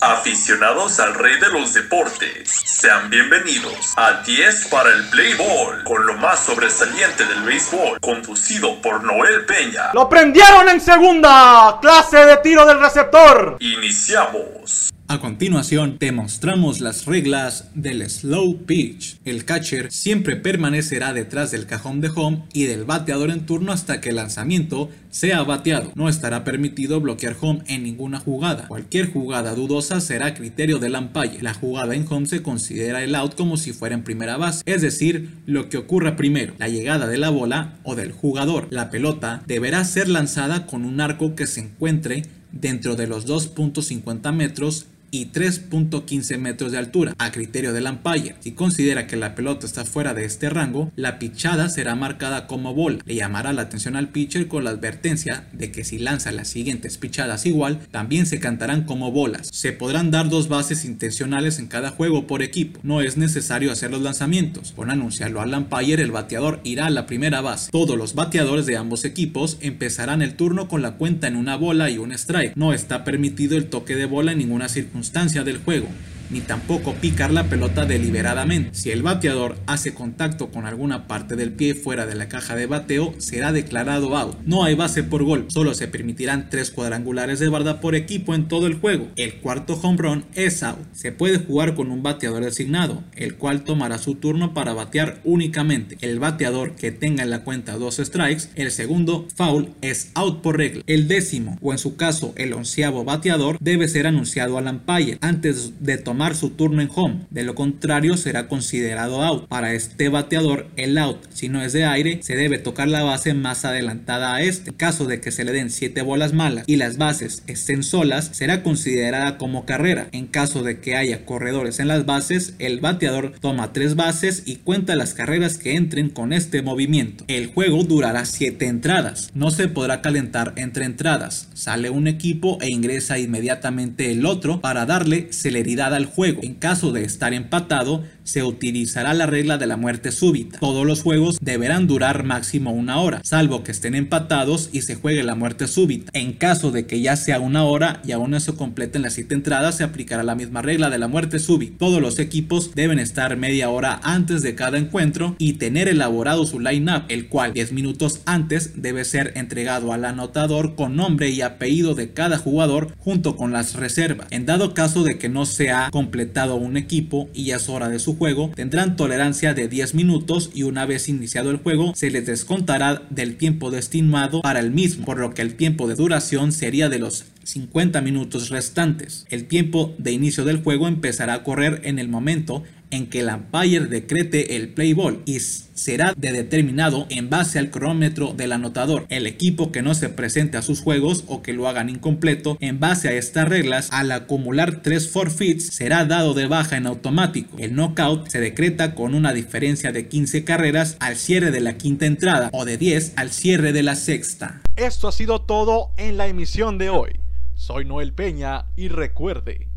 [0.00, 6.06] Aficionados al rey de los deportes, sean bienvenidos a 10 para el Play Ball, con
[6.06, 9.92] lo más sobresaliente del béisbol, conducido por Noel Peña.
[9.94, 11.78] ¡Lo prendieron en segunda!
[11.80, 13.56] ¡Clase de tiro del receptor!
[13.58, 14.90] Iniciamos.
[15.08, 19.20] A continuación, te mostramos las reglas del slow pitch.
[19.24, 24.00] El catcher siempre permanecerá detrás del cajón de home y del bateador en turno hasta
[24.00, 25.92] que el lanzamiento sea bateado.
[25.94, 28.66] No estará permitido bloquear home en ninguna jugada.
[28.66, 31.40] Cualquier jugada dudosa será criterio del umpire.
[31.40, 34.82] La jugada en home se considera el out como si fuera en primera base, es
[34.82, 38.66] decir, lo que ocurra primero, la llegada de la bola o del jugador.
[38.70, 44.32] La pelota deberá ser lanzada con un arco que se encuentre dentro de los 2.50
[44.32, 48.36] metros y 3.15 metros de altura, a criterio del umpire.
[48.40, 52.74] Si considera que la pelota está fuera de este rango, la pichada será marcada como
[52.74, 52.98] bola.
[53.04, 56.98] Le llamará la atención al pitcher con la advertencia de que si lanza las siguientes
[56.98, 59.48] pichadas igual, también se cantarán como bolas.
[59.52, 62.80] Se podrán dar dos bases intencionales en cada juego por equipo.
[62.82, 64.72] No es necesario hacer los lanzamientos.
[64.72, 67.70] Por anunciarlo al umpire, el bateador irá a la primera base.
[67.70, 71.90] Todos los bateadores de ambos equipos empezarán el turno con la cuenta en una bola
[71.90, 72.56] y un strike.
[72.56, 74.95] No está permitido el toque de bola en ninguna circunstancia
[75.44, 75.88] del juego
[76.30, 78.70] ni tampoco picar la pelota deliberadamente.
[78.72, 82.66] Si el bateador hace contacto con alguna parte del pie fuera de la caja de
[82.66, 84.36] bateo, será declarado out.
[84.44, 88.48] No hay base por gol, solo se permitirán tres cuadrangulares de barda por equipo en
[88.48, 89.08] todo el juego.
[89.16, 90.78] El cuarto home run es out.
[90.92, 95.96] Se puede jugar con un bateador designado, el cual tomará su turno para batear únicamente.
[96.00, 100.58] El bateador que tenga en la cuenta dos strikes, el segundo foul es out por
[100.58, 100.82] regla.
[100.86, 105.72] El décimo, o en su caso el onceavo bateador, debe ser anunciado al umpire antes
[105.80, 109.46] de tomar su turno en home, de lo contrario será considerado out.
[109.48, 113.34] Para este bateador, el out, si no es de aire, se debe tocar la base
[113.34, 114.70] más adelantada a este.
[114.70, 118.30] En caso de que se le den 7 bolas malas y las bases estén solas,
[118.32, 120.08] será considerada como carrera.
[120.12, 124.56] En caso de que haya corredores en las bases, el bateador toma 3 bases y
[124.56, 127.24] cuenta las carreras que entren con este movimiento.
[127.28, 129.30] El juego durará 7 entradas.
[129.34, 131.48] No se podrá calentar entre entradas.
[131.54, 136.40] Sale un equipo e ingresa inmediatamente el otro para darle celeridad juego.
[136.42, 140.58] En caso de estar empatado, se utilizará la regla de la muerte súbita.
[140.58, 145.22] Todos los juegos deberán durar máximo una hora, salvo que estén empatados y se juegue
[145.22, 146.10] la muerte súbita.
[146.12, 149.34] En caso de que ya sea una hora y aún no se completen las 7
[149.34, 151.78] entradas, se aplicará la misma regla de la muerte súbita.
[151.78, 156.60] Todos los equipos deben estar media hora antes de cada encuentro y tener elaborado su
[156.60, 161.94] line-up, el cual 10 minutos antes debe ser entregado al anotador con nombre y apellido
[161.94, 164.26] de cada jugador junto con las reservas.
[164.30, 167.98] En dado caso de que no sea completado un equipo y ya es hora de
[167.98, 172.26] su juego, tendrán tolerancia de 10 minutos y una vez iniciado el juego se les
[172.26, 176.90] descontará del tiempo destinado para el mismo, por lo que el tiempo de duración sería
[176.90, 179.24] de los 50 minutos restantes.
[179.30, 183.28] El tiempo de inicio del juego empezará a correr en el momento en que el
[183.28, 189.06] umpire decrete el play ball y será de determinado en base al cronómetro del anotador.
[189.08, 192.80] El equipo que no se presente a sus juegos o que lo hagan incompleto en
[192.80, 197.56] base a estas reglas al acumular 3 forfeits será dado de baja en automático.
[197.58, 202.06] El knockout se decreta con una diferencia de 15 carreras al cierre de la quinta
[202.06, 204.62] entrada o de 10 al cierre de la sexta.
[204.76, 207.12] Esto ha sido todo en la emisión de hoy.
[207.54, 209.68] Soy Noel Peña y recuerde,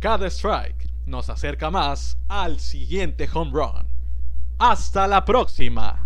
[0.00, 3.86] cada strike nos acerca más al siguiente home run.
[4.58, 6.05] Hasta la próxima.